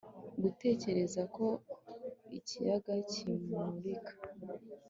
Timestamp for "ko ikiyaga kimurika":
1.35-4.13